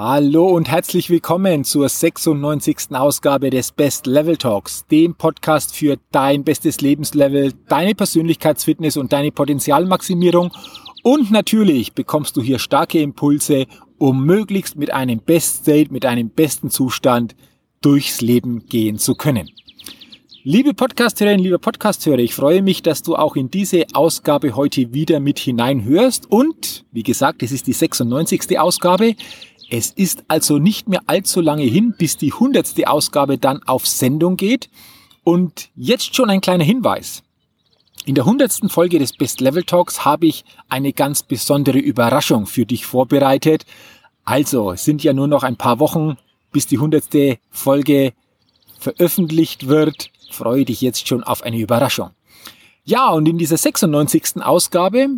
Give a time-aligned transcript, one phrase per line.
[0.00, 2.92] Hallo und herzlich willkommen zur 96.
[2.92, 9.32] Ausgabe des Best Level Talks, dem Podcast für dein bestes Lebenslevel, deine Persönlichkeitsfitness und deine
[9.32, 10.52] Potenzialmaximierung.
[11.02, 13.66] Und natürlich bekommst du hier starke Impulse,
[13.98, 17.34] um möglichst mit einem Best State, mit einem besten Zustand
[17.80, 19.50] durchs Leben gehen zu können.
[20.44, 25.18] Liebe Podcasthörerin, lieber Podcasthörer, ich freue mich, dass du auch in diese Ausgabe heute wieder
[25.18, 26.30] mit hineinhörst.
[26.30, 28.60] Und, wie gesagt, es ist die 96.
[28.60, 29.16] Ausgabe.
[29.70, 34.36] Es ist also nicht mehr allzu lange hin, bis die hundertste Ausgabe dann auf Sendung
[34.36, 34.70] geht.
[35.24, 37.22] Und jetzt schon ein kleiner Hinweis.
[38.06, 42.64] In der hundertsten Folge des Best Level Talks habe ich eine ganz besondere Überraschung für
[42.64, 43.66] dich vorbereitet.
[44.24, 46.16] Also, sind ja nur noch ein paar Wochen,
[46.50, 48.14] bis die hundertste Folge
[48.78, 50.10] veröffentlicht wird.
[50.30, 52.10] Freue dich jetzt schon auf eine Überraschung.
[52.84, 54.40] Ja, und in dieser 96.
[54.40, 55.08] Ausgabe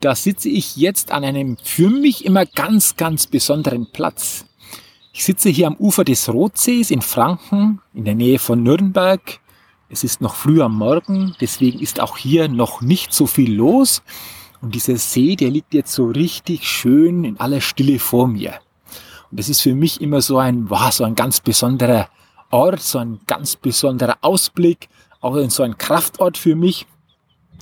[0.00, 4.46] da sitze ich jetzt an einem für mich immer ganz, ganz besonderen Platz.
[5.12, 9.40] Ich sitze hier am Ufer des Rotsees in Franken, in der Nähe von Nürnberg.
[9.90, 14.02] Es ist noch früh am Morgen, deswegen ist auch hier noch nicht so viel los.
[14.62, 18.60] Und dieser See, der liegt jetzt so richtig schön in aller Stille vor mir.
[19.30, 22.08] Und das ist für mich immer so ein, wow, so ein ganz besonderer
[22.50, 24.88] Ort, so ein ganz besonderer Ausblick,
[25.20, 26.86] auch so ein Kraftort für mich.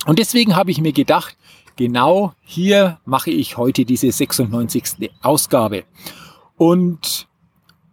[0.05, 1.35] Und deswegen habe ich mir gedacht,
[1.79, 5.09] Genau hier mache ich heute diese 96.
[5.21, 5.85] Ausgabe.
[6.57, 7.29] Und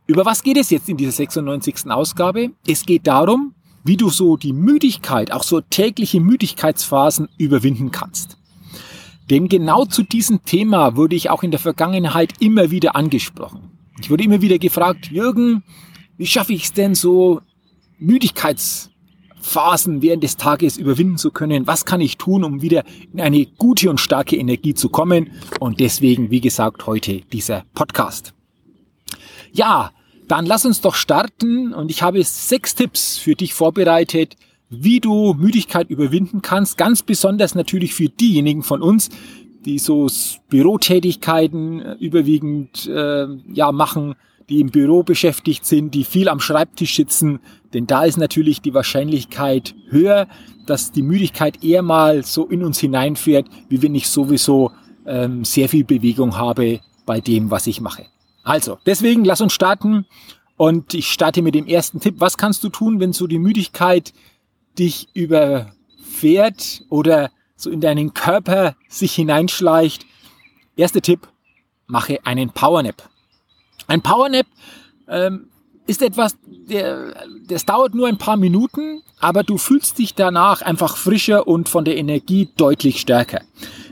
[0.08, 1.88] über was geht es jetzt in dieser 96.
[1.88, 2.50] Ausgabe?
[2.66, 3.54] Es geht darum,
[3.84, 8.38] wie du so die Müdigkeit, auch so tägliche Müdigkeitsphasen überwinden kannst.
[9.30, 13.70] Denn genau zu diesem Thema wurde ich auch in der Vergangenheit immer wieder angesprochen.
[14.00, 15.62] Ich wurde immer wieder gefragt, Jürgen,
[16.16, 17.40] wie schaffe ich es denn so
[18.00, 18.90] Müdigkeits
[19.46, 21.66] Phasen während des Tages überwinden zu können.
[21.66, 25.30] Was kann ich tun, um wieder in eine gute und starke Energie zu kommen?
[25.60, 28.34] Und deswegen, wie gesagt, heute dieser Podcast.
[29.52, 29.92] Ja,
[30.28, 34.36] dann lass uns doch starten und ich habe sechs Tipps für dich vorbereitet,
[34.68, 36.76] wie du Müdigkeit überwinden kannst.
[36.76, 39.10] Ganz besonders natürlich für diejenigen von uns,
[39.64, 40.08] die so
[40.48, 44.14] Bürotätigkeiten überwiegend äh, ja machen,
[44.48, 47.40] die im Büro beschäftigt sind, die viel am Schreibtisch sitzen,
[47.74, 50.28] denn da ist natürlich die Wahrscheinlichkeit höher,
[50.66, 54.70] dass die Müdigkeit eher mal so in uns hineinfährt, wie wenn ich sowieso
[55.06, 58.06] ähm, sehr viel Bewegung habe bei dem, was ich mache.
[58.42, 60.06] Also, deswegen lass uns starten
[60.56, 62.16] und ich starte mit dem ersten Tipp.
[62.18, 64.12] Was kannst du tun, wenn so die Müdigkeit
[64.78, 70.06] dich überfährt oder so in deinen Körper sich hineinschleicht?
[70.76, 71.28] Erster Tipp,
[71.86, 73.08] mache einen Powernap.
[73.86, 74.46] Ein Powernap
[75.08, 75.48] ähm,
[75.86, 77.14] ist etwas, der,
[77.46, 81.84] das dauert nur ein paar Minuten, aber du fühlst dich danach einfach frischer und von
[81.84, 83.40] der Energie deutlich stärker.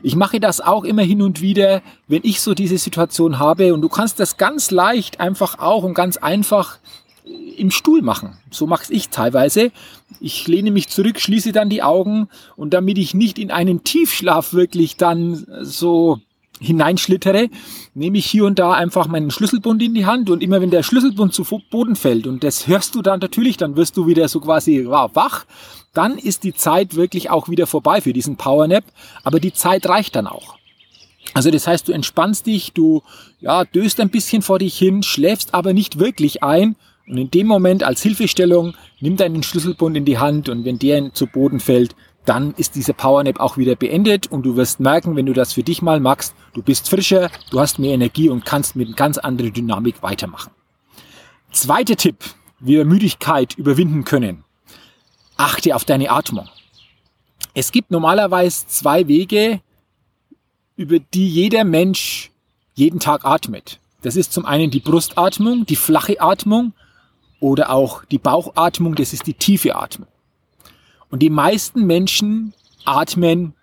[0.03, 3.81] Ich mache das auch immer hin und wieder, wenn ich so diese Situation habe und
[3.81, 6.79] du kannst das ganz leicht einfach auch und ganz einfach
[7.57, 8.37] im Stuhl machen.
[8.51, 9.71] So mache ich teilweise.
[10.21, 14.53] Ich lehne mich zurück, schließe dann die Augen und damit ich nicht in einen Tiefschlaf
[14.53, 16.21] wirklich dann so
[16.61, 17.49] hineinschlittere,
[17.95, 20.83] nehme ich hier und da einfach meinen Schlüsselbund in die Hand und immer wenn der
[20.83, 24.41] Schlüsselbund zu Boden fällt und das hörst du dann natürlich, dann wirst du wieder so
[24.41, 25.45] quasi wach,
[25.93, 28.85] dann ist die Zeit wirklich auch wieder vorbei für diesen Powernap,
[29.23, 30.57] aber die Zeit reicht dann auch.
[31.33, 33.03] Also das heißt, du entspannst dich, du
[33.41, 36.77] ja, döst ein bisschen vor dich hin, schläfst aber nicht wirklich ein
[37.07, 41.13] und in dem Moment als Hilfestellung nimm deinen Schlüsselbund in die Hand und wenn der
[41.13, 45.27] zu Boden fällt, dann ist diese Powernap auch wieder beendet und du wirst merken, wenn
[45.27, 48.77] du das für dich mal machst, du bist frischer, du hast mehr Energie und kannst
[48.77, 50.51] mit ganz anderer Dynamik weitermachen.
[51.53, 52.17] Zweiter Tipp,
[52.61, 54.45] wie wir Müdigkeit überwinden können.
[55.37, 56.49] Achte auf deine Atmung.
[57.53, 59.61] Es gibt normalerweise zwei Wege,
[60.77, 62.33] über die jeder Mensch
[62.75, 63.79] jeden Tag atmet.
[64.03, 66.73] Das ist zum einen die Brustatmung, die flache Atmung
[67.39, 70.09] oder auch die Bauchatmung, das ist die tiefe Atmung.
[71.15, 73.55] Und die meisten Menschen atmen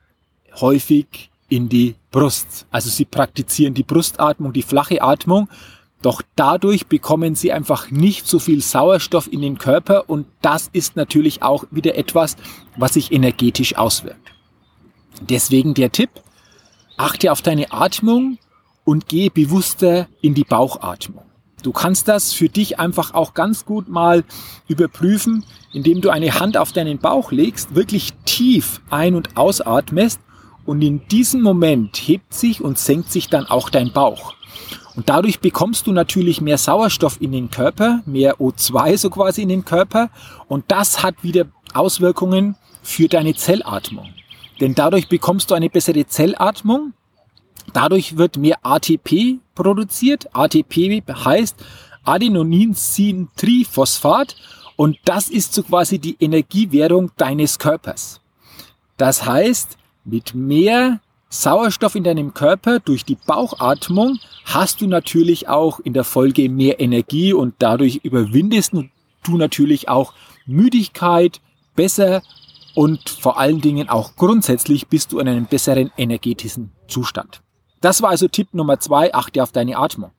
[0.62, 2.66] häufig in die Brust.
[2.72, 5.50] Also sie praktizieren die Brustatmung, die flache Atmung.
[6.02, 10.96] Doch dadurch bekommen sie einfach nicht so viel Sauerstoff in den Körper und das ist
[10.96, 12.38] natürlich auch wieder etwas,
[12.78, 14.32] was sich energetisch auswirkt.
[15.20, 16.10] Deswegen der Tipp,
[16.96, 18.38] achte auf deine Atmung
[18.86, 21.26] und gehe bewusster in die Bauchatmung.
[21.64, 24.24] Du kannst das für dich einfach auch ganz gut mal
[24.68, 30.20] überprüfen, indem du eine Hand auf deinen Bauch legst, wirklich tief ein- und ausatmest
[30.66, 34.34] und in diesem Moment hebt sich und senkt sich dann auch dein Bauch.
[34.96, 39.50] Und dadurch bekommst du natürlich mehr Sauerstoff in den Körper, mehr O2 so quasi in
[39.50, 40.10] den Körper
[40.48, 44.10] und das hat wieder Auswirkungen für deine Zellatmung.
[44.60, 46.94] Denn dadurch bekommst du eine bessere Zellatmung
[47.74, 50.36] Dadurch wird mehr ATP produziert.
[50.36, 51.56] ATP heißt
[52.04, 54.36] Adenosintriphosphat
[54.76, 58.20] und das ist so quasi die Energiewährung deines Körpers.
[58.98, 61.00] Das heißt, mit mehr
[61.30, 66.82] Sauerstoff in deinem Körper durch die Bauchatmung hast du natürlich auch in der Folge mehr
[66.82, 70.14] Energie und dadurch überwindest du natürlich auch
[70.46, 71.40] Müdigkeit
[71.76, 72.22] besser
[72.76, 77.42] und vor allen Dingen auch grundsätzlich bist du in einem besseren energetischen Zustand.
[77.82, 80.12] Das war also Tipp Nummer zwei, achte auf deine Atmung.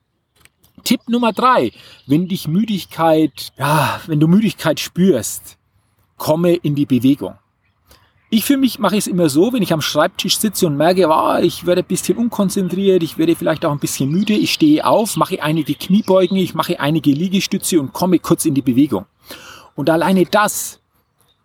[0.83, 1.71] Tipp Nummer drei,
[2.07, 5.57] wenn dich Müdigkeit, ja, wenn du Müdigkeit spürst,
[6.17, 7.35] komme in die Bewegung.
[8.29, 11.37] Ich für mich mache es immer so, wenn ich am Schreibtisch sitze und merke, oh,
[11.39, 15.15] ich werde ein bisschen unkonzentriert, ich werde vielleicht auch ein bisschen müde, ich stehe auf,
[15.17, 19.05] mache einige Kniebeugen, ich mache einige Liegestütze und komme kurz in die Bewegung.
[19.75, 20.79] Und alleine das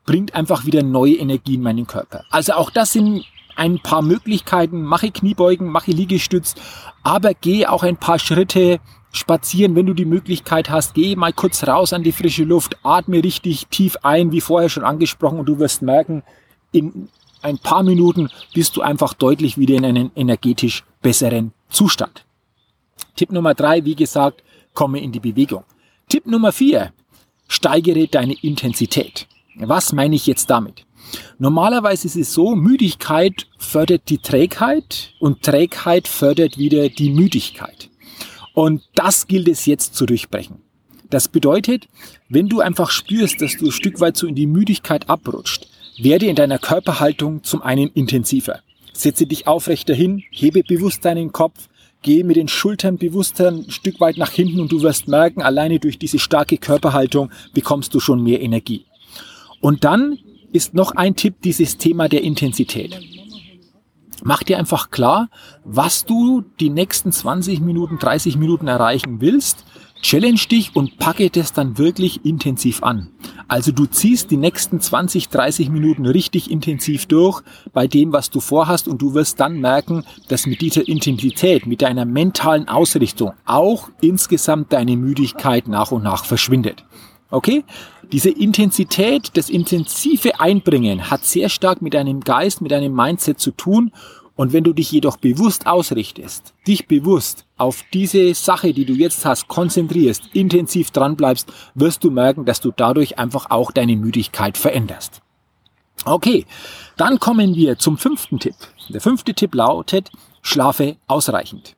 [0.07, 2.25] bringt einfach wieder neue Energie in meinen Körper.
[2.31, 3.27] Also auch das sind
[3.59, 6.55] ein paar Möglichkeiten, mache Kniebeugen, mache Liegestütz,
[7.03, 10.95] aber geh auch ein paar Schritte spazieren, wenn du die Möglichkeit hast.
[10.95, 14.85] Geh mal kurz raus an die frische Luft, atme richtig tief ein, wie vorher schon
[14.85, 16.23] angesprochen, und du wirst merken,
[16.73, 17.09] in
[17.43, 22.25] ein paar Minuten bist du einfach deutlich wieder in einen energetisch besseren Zustand.
[23.17, 24.43] Tipp Nummer drei, wie gesagt,
[24.75, 25.65] komme in die Bewegung.
[26.09, 26.93] Tipp Nummer vier,
[27.49, 29.27] steigere deine Intensität.
[29.57, 30.85] Was meine ich jetzt damit?
[31.39, 37.91] Normalerweise ist es so, Müdigkeit fördert die Trägheit und Trägheit fördert wieder die Müdigkeit.
[38.55, 40.57] Und das gilt es jetzt zu durchbrechen.
[41.11, 41.89] Das bedeutet,
[42.29, 45.67] wenn du einfach spürst, dass du ein Stück weit so in die Müdigkeit abrutscht,
[45.99, 48.61] werde in deiner Körperhaltung zum einen intensiver.
[48.93, 51.69] Setze dich aufrechter hin, hebe bewusst deinen Kopf,
[52.03, 55.79] gehe mit den Schultern bewusst ein Stück weit nach hinten und du wirst merken, alleine
[55.79, 58.85] durch diese starke Körperhaltung bekommst du schon mehr Energie.
[59.61, 60.19] Und dann
[60.53, 62.99] ist noch ein Tipp dieses Thema der Intensität.
[64.25, 65.29] Mach dir einfach klar,
[65.65, 69.65] was du die nächsten 20 Minuten, 30 Minuten erreichen willst.
[70.03, 73.11] Challenge dich und packe das dann wirklich intensiv an.
[73.49, 77.43] Also du ziehst die nächsten 20, 30 Minuten richtig intensiv durch
[77.73, 81.83] bei dem, was du vorhast und du wirst dann merken, dass mit dieser Intensität, mit
[81.83, 86.85] deiner mentalen Ausrichtung auch insgesamt deine Müdigkeit nach und nach verschwindet.
[87.31, 87.65] Okay?
[88.11, 93.51] Diese Intensität, das intensive Einbringen hat sehr stark mit deinem Geist, mit deinem Mindset zu
[93.51, 93.93] tun.
[94.35, 99.25] Und wenn du dich jedoch bewusst ausrichtest, dich bewusst auf diese Sache, die du jetzt
[99.25, 104.57] hast, konzentrierst, intensiv dran bleibst, wirst du merken, dass du dadurch einfach auch deine Müdigkeit
[104.57, 105.21] veränderst.
[106.05, 106.47] Okay,
[106.97, 108.55] dann kommen wir zum fünften Tipp.
[108.89, 110.11] Der fünfte Tipp lautet,
[110.41, 111.75] schlafe ausreichend.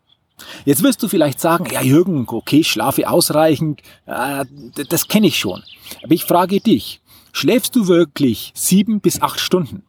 [0.64, 4.44] Jetzt wirst du vielleicht sagen, ja Jürgen, okay, schlafe ausreichend, äh,
[4.88, 5.62] das kenne ich schon.
[6.02, 7.00] Aber ich frage dich,
[7.32, 9.84] schläfst du wirklich sieben bis acht Stunden?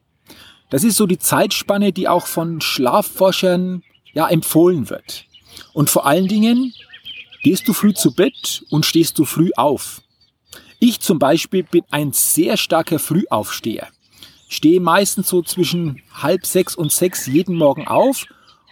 [0.70, 5.26] Das ist so die Zeitspanne, die auch von Schlafforschern ja empfohlen wird.
[5.74, 6.74] Und vor allen Dingen,
[7.42, 10.02] gehst du früh zu Bett und stehst du früh auf.
[10.80, 13.88] Ich zum Beispiel bin ein sehr starker Frühaufsteher.
[14.48, 18.26] Stehe meistens so zwischen halb sechs und sechs jeden Morgen auf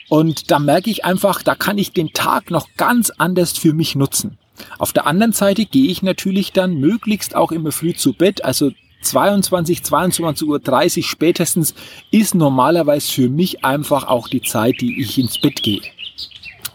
[0.10, 3.96] und da merke ich einfach, da kann ich den Tag noch ganz anders für mich
[3.96, 4.38] nutzen.
[4.78, 8.72] Auf der anderen Seite gehe ich natürlich dann möglichst auch immer früh zu Bett, also
[9.02, 11.74] 22, 22 Uhr 30 spätestens
[12.12, 15.82] ist normalerweise für mich einfach auch die Zeit, die ich ins Bett gehe.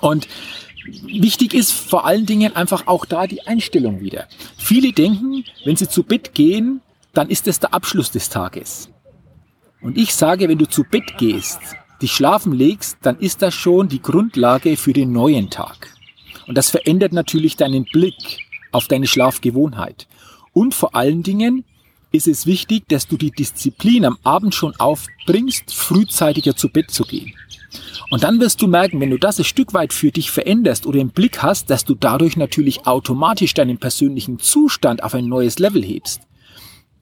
[0.01, 0.27] Und
[1.03, 4.27] wichtig ist vor allen Dingen einfach auch da die Einstellung wieder.
[4.57, 6.81] Viele denken, wenn sie zu Bett gehen,
[7.13, 8.89] dann ist es der Abschluss des Tages.
[9.83, 11.61] Und ich sage, wenn du zu Bett gehst,
[12.01, 15.91] dich schlafen legst, dann ist das schon die Grundlage für den neuen Tag.
[16.47, 18.39] Und das verändert natürlich deinen Blick
[18.73, 20.07] auf deine Schlafgewohnheit.
[20.53, 21.65] Und vor allen Dingen
[22.13, 27.05] ist es wichtig, dass du die Disziplin am Abend schon aufbringst, frühzeitiger zu Bett zu
[27.05, 27.35] gehen.
[28.11, 31.01] Und dann wirst du merken, wenn du das ein Stück weit für dich veränderst oder
[31.01, 35.83] im Blick hast, dass du dadurch natürlich automatisch deinen persönlichen Zustand auf ein neues Level
[35.83, 36.21] hebst.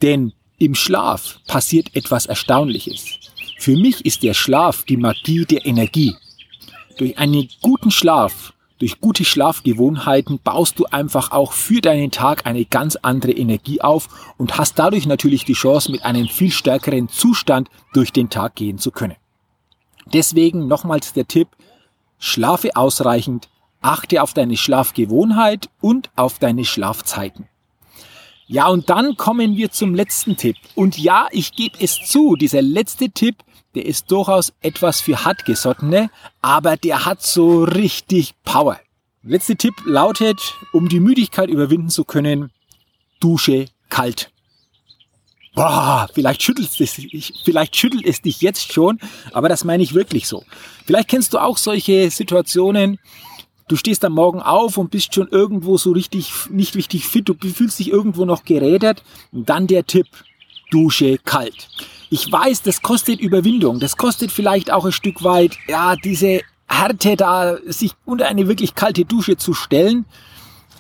[0.01, 3.19] Denn im Schlaf passiert etwas Erstaunliches.
[3.63, 6.17] Für mich ist der Schlaf die Magie der Energie.
[6.99, 12.65] Durch einen guten Schlaf, durch gute Schlafgewohnheiten baust du einfach auch für deinen Tag eine
[12.65, 17.69] ganz andere Energie auf und hast dadurch natürlich die Chance, mit einem viel stärkeren Zustand
[17.93, 19.15] durch den Tag gehen zu können.
[20.13, 21.47] Deswegen nochmals der Tipp,
[22.19, 23.49] schlafe ausreichend,
[23.81, 27.47] achte auf deine Schlafgewohnheit und auf deine Schlafzeiten.
[28.49, 30.57] Ja, und dann kommen wir zum letzten Tipp.
[30.75, 33.37] Und ja, ich gebe es zu, dieser letzte Tipp,
[33.75, 36.11] der ist durchaus etwas für Hartgesottene,
[36.41, 38.79] aber der hat so richtig Power.
[39.23, 42.51] Letzter Tipp lautet, um die Müdigkeit überwinden zu können,
[43.21, 44.31] Dusche kalt.
[45.55, 48.99] Boah, vielleicht schüttelt, es dich, vielleicht schüttelt es dich jetzt schon,
[49.33, 50.45] aber das meine ich wirklich so.
[50.87, 52.99] Vielleicht kennst du auch solche Situationen,
[53.69, 57.35] du stehst am Morgen auf und bist schon irgendwo so richtig, nicht richtig fit, du
[57.35, 59.03] fühlst dich irgendwo noch gerädert.
[59.31, 60.07] Und dann der Tipp,
[60.71, 61.69] Dusche kalt.
[62.15, 67.17] Ich weiß, das kostet Überwindung, das kostet vielleicht auch ein Stück weit, ja, diese Härte
[67.17, 70.05] da, sich unter eine wirklich kalte Dusche zu stellen.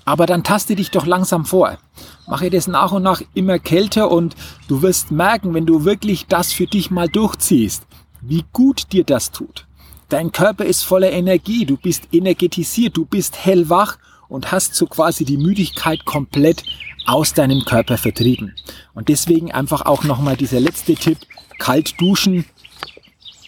[0.04, 1.78] Aber dann taste dich doch langsam vor.
[2.26, 4.36] Mache das nach und nach immer kälter und
[4.68, 7.84] du wirst merken, wenn du wirklich das für dich mal durchziehst,
[8.20, 9.66] wie gut dir das tut.
[10.10, 13.96] Dein Körper ist voller Energie, du bist energetisiert, du bist hellwach
[14.32, 16.64] und hast so quasi die Müdigkeit komplett
[17.04, 18.54] aus deinem Körper vertrieben.
[18.94, 21.18] Und deswegen einfach auch nochmal dieser letzte Tipp,
[21.58, 22.46] kalt duschen.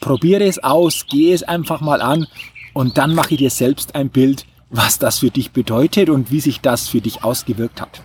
[0.00, 2.26] Probiere es aus, gehe es einfach mal an
[2.74, 6.60] und dann mache dir selbst ein Bild, was das für dich bedeutet und wie sich
[6.60, 8.02] das für dich ausgewirkt hat.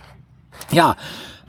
[0.72, 0.96] Ja,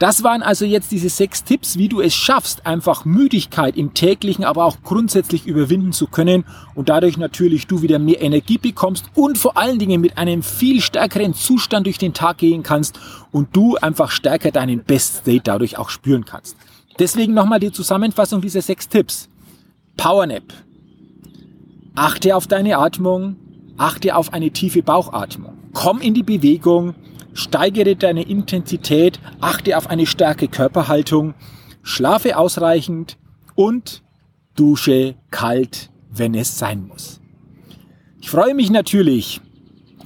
[0.02, 4.44] das waren also jetzt diese sechs Tipps, wie du es schaffst, einfach Müdigkeit im täglichen,
[4.44, 6.44] aber auch grundsätzlich überwinden zu können
[6.74, 10.82] und dadurch natürlich du wieder mehr Energie bekommst und vor allen Dingen mit einem viel
[10.82, 13.00] stärkeren Zustand durch den Tag gehen kannst
[13.32, 16.58] und du einfach stärker deinen Best State dadurch auch spüren kannst.
[16.98, 19.30] Deswegen nochmal die Zusammenfassung dieser sechs Tipps.
[19.98, 20.52] Powernap.
[21.94, 23.36] Achte auf deine Atmung,
[23.78, 25.60] achte auf eine tiefe Bauchatmung.
[25.74, 26.96] Komm in die Bewegung,
[27.34, 31.34] steigere deine Intensität, achte auf eine starke Körperhaltung,
[31.84, 33.18] schlafe ausreichend
[33.56, 34.04] und
[34.56, 37.22] dusche kalt, wenn es sein muss.
[38.20, 39.42] Ich freue mich natürlich,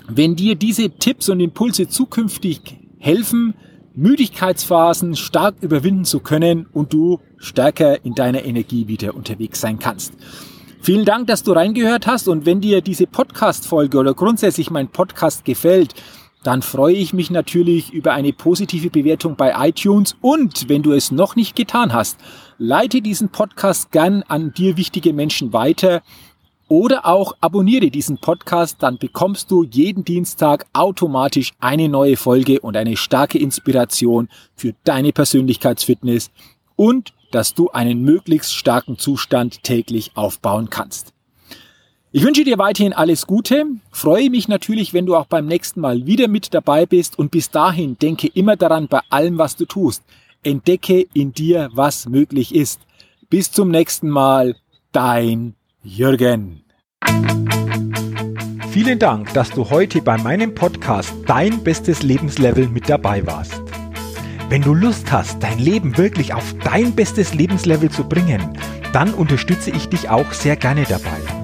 [0.08, 3.56] wenn dir diese Tipps und Impulse zukünftig helfen,
[3.96, 10.14] Müdigkeitsphasen stark überwinden zu können und du stärker in deiner Energie wieder unterwegs sein kannst.
[10.82, 15.44] Vielen Dank, dass du reingehört hast und wenn dir diese Podcast-Folge oder grundsätzlich mein Podcast
[15.44, 15.96] gefällt,
[16.46, 21.12] dann freue ich mich natürlich über eine positive Bewertung bei iTunes und wenn du es
[21.12, 22.20] noch nicht getan hast,
[22.60, 26.04] leite diesen Podcast gern an dir wichtige Menschen weiter
[26.68, 32.78] oder auch abonniere diesen Podcast, dann bekommst du jeden Dienstag automatisch eine neue Folge und
[32.78, 36.30] eine starke Inspiration für deine Persönlichkeitsfitness
[36.76, 41.15] und dass du einen möglichst starken Zustand täglich aufbauen kannst.
[42.18, 46.06] Ich wünsche dir weiterhin alles Gute, freue mich natürlich, wenn du auch beim nächsten Mal
[46.06, 50.02] wieder mit dabei bist und bis dahin denke immer daran bei allem, was du tust.
[50.42, 52.80] Entdecke in dir, was möglich ist.
[53.30, 54.56] Bis zum nächsten Mal,
[54.94, 56.64] dein Jürgen.
[58.70, 63.62] Vielen Dank, dass du heute bei meinem Podcast Dein bestes Lebenslevel mit dabei warst.
[64.48, 68.58] Wenn du Lust hast, dein Leben wirklich auf dein bestes Lebenslevel zu bringen,
[68.94, 71.35] dann unterstütze ich dich auch sehr gerne dabei.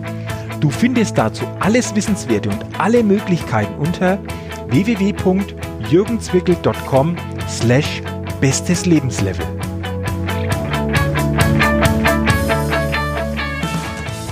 [0.62, 4.20] Du findest dazu alles Wissenswerte und alle Möglichkeiten unter
[4.68, 7.16] www.jürgenzwickel.com
[7.50, 8.04] slash
[8.40, 9.44] bestes Lebenslevel.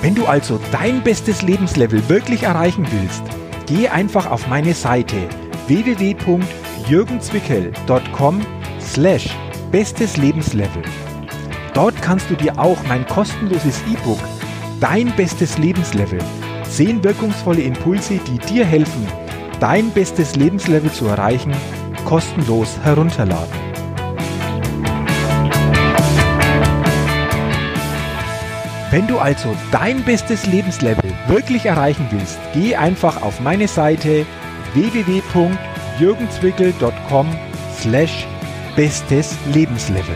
[0.04, 3.24] Wenn du also dein bestes Lebenslevel wirklich erreichen willst,
[3.66, 5.18] geh einfach auf meine Seite
[5.68, 8.42] www.jürgenzwickel.com
[8.80, 9.36] slash
[9.72, 10.84] bestes Lebenslevel.
[11.74, 14.20] Dort kannst du dir auch mein kostenloses E-Book
[14.80, 16.20] Dein bestes Lebenslevel.
[16.64, 19.06] Zehn wirkungsvolle Impulse, die dir helfen,
[19.60, 21.52] dein bestes Lebenslevel zu erreichen,
[22.06, 23.60] kostenlos herunterladen.
[28.90, 34.26] Wenn du also dein bestes Lebenslevel wirklich erreichen willst, geh einfach auf meine Seite
[34.74, 37.28] www.jürgenzwickel.com
[37.78, 38.26] slash
[38.78, 40.16] bestes Lebenslevel.